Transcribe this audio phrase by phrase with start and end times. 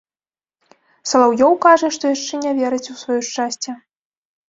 [1.11, 3.81] Салаўёў кажа, што яшчэ не верыць у сваё шчасце.